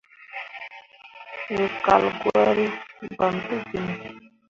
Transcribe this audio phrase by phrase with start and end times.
[1.55, 2.65] We kal gwari,
[3.17, 3.95] bam tə genni.